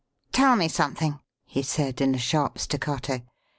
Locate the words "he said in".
1.45-2.15